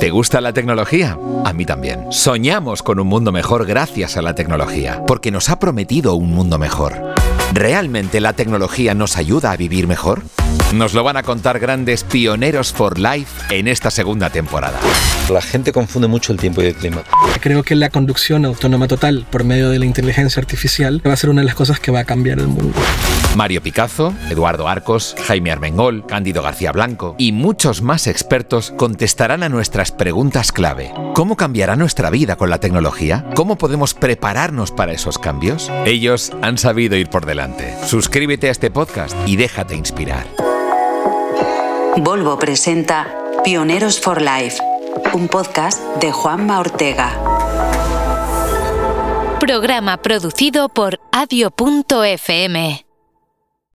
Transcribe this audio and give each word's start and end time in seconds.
¿Te 0.00 0.10
gusta 0.10 0.40
la 0.40 0.52
tecnología? 0.52 1.18
A 1.44 1.52
mí 1.52 1.64
también. 1.64 2.06
Soñamos 2.10 2.82
con 2.82 3.00
un 3.00 3.06
mundo 3.06 3.32
mejor 3.32 3.64
gracias 3.66 4.16
a 4.16 4.22
la 4.22 4.34
tecnología, 4.34 5.02
porque 5.06 5.30
nos 5.30 5.48
ha 5.48 5.58
prometido 5.58 6.14
un 6.14 6.30
mundo 6.30 6.58
mejor. 6.58 7.14
¿Realmente 7.54 8.20
la 8.20 8.34
tecnología 8.34 8.94
nos 8.94 9.16
ayuda 9.16 9.52
a 9.52 9.56
vivir 9.56 9.86
mejor? 9.86 10.22
Nos 10.74 10.92
lo 10.92 11.02
van 11.02 11.16
a 11.16 11.22
contar 11.22 11.58
grandes 11.58 12.04
pioneros 12.04 12.72
for 12.72 12.98
life 12.98 13.54
en 13.54 13.66
esta 13.66 13.90
segunda 13.90 14.30
temporada. 14.30 14.78
La 15.30 15.40
gente 15.40 15.72
confunde 15.72 16.06
mucho 16.06 16.32
el 16.32 16.38
tiempo 16.38 16.62
y 16.62 16.66
el 16.66 16.74
clima. 16.74 17.02
Creo 17.40 17.62
que 17.62 17.74
la 17.74 17.88
conducción 17.88 18.44
autónoma 18.44 18.86
total 18.86 19.26
por 19.30 19.44
medio 19.44 19.70
de 19.70 19.78
la 19.78 19.86
inteligencia 19.86 20.40
artificial 20.40 21.00
va 21.06 21.14
a 21.14 21.16
ser 21.16 21.30
una 21.30 21.40
de 21.40 21.46
las 21.46 21.54
cosas 21.54 21.80
que 21.80 21.90
va 21.90 22.00
a 22.00 22.04
cambiar 22.04 22.38
el 22.38 22.48
mundo. 22.48 22.78
Mario 23.34 23.62
Picazo, 23.62 24.12
Eduardo 24.28 24.68
Arcos, 24.68 25.16
Jaime 25.26 25.50
Armengol, 25.50 26.04
Cándido 26.04 26.42
García 26.42 26.72
Blanco 26.72 27.14
y 27.16 27.32
muchos 27.32 27.80
más 27.80 28.06
expertos 28.06 28.74
contestarán 28.76 29.42
a 29.42 29.48
nuestras 29.48 29.90
preguntas 29.90 30.52
clave. 30.52 30.92
¿Cómo 31.14 31.36
cambiará 31.36 31.76
nuestra 31.76 32.10
vida 32.10 32.36
con 32.36 32.50
la 32.50 32.58
tecnología? 32.58 33.24
¿Cómo 33.34 33.56
podemos 33.56 33.94
prepararnos 33.94 34.70
para 34.70 34.92
esos 34.92 35.18
cambios? 35.18 35.70
Ellos 35.86 36.32
han 36.42 36.58
sabido 36.58 36.96
ir 36.96 37.08
por 37.08 37.24
delante. 37.24 37.74
Suscríbete 37.86 38.48
a 38.48 38.50
este 38.50 38.70
podcast 38.70 39.16
y 39.26 39.36
déjate 39.36 39.76
inspirar. 39.76 40.26
Volvo 41.96 42.38
presenta 42.38 43.08
Pioneros 43.44 43.98
for 43.98 44.20
Life, 44.20 44.58
un 45.12 45.28
podcast 45.28 45.80
de 46.00 46.12
Juanma 46.12 46.60
Ortega. 46.60 47.10
Programa 49.40 49.96
producido 49.96 50.68
por 50.68 51.00
adio.fm. 51.12 52.89